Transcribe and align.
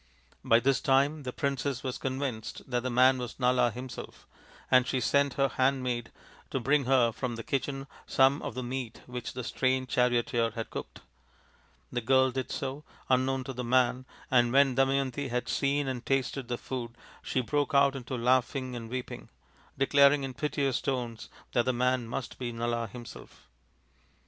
By 0.43 0.59
this 0.59 0.81
time 0.81 1.21
the 1.21 1.31
princess 1.31 1.83
was 1.83 1.99
convinced 1.99 2.67
that 2.67 2.81
the 2.81 2.89
man 2.89 3.19
was 3.19 3.39
Nala 3.39 3.69
himself, 3.69 4.25
and 4.71 4.87
she 4.87 4.99
sent 4.99 5.35
her 5.35 5.47
handmaid 5.49 6.11
to 6.49 6.59
bring 6.59 6.85
her 6.85 7.11
from 7.11 7.35
the 7.35 7.43
kitchen 7.43 7.85
some 8.07 8.41
of 8.41 8.55
the 8.55 8.63
meat 8.63 9.03
which 9.05 9.33
the 9.33 9.43
strange 9.43 9.89
charioteer 9.89 10.49
had 10.55 10.71
cooked. 10.71 11.01
The 11.91 12.01
girl 12.01 12.31
did 12.31 12.49
so, 12.49 12.83
unknown 13.09 13.43
to 13.43 13.53
the 13.53 13.63
man, 13.63 14.07
and 14.31 14.51
when 14.51 14.73
Damayanti 14.75 15.27
had 15.27 15.47
seen 15.47 15.87
and 15.87 16.03
tasted 16.03 16.47
the 16.47 16.57
food 16.57 16.97
she 17.21 17.41
broke 17.41 17.75
out 17.75 17.95
into 17.95 18.17
laughing 18.17 18.75
and 18.75 18.89
weeping, 18.89 19.29
declaring 19.77 20.23
in 20.23 20.33
piteous 20.33 20.81
tones 20.81 21.29
that 21.51 21.65
the 21.65 21.73
man 21.73 22.07
must 22.07 22.39
be 22.39 22.51
Nala 22.51 22.87
himself. 22.87 23.47